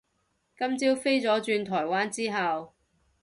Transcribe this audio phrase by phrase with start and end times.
[0.57, 2.73] 今朝飛咗轉台灣之後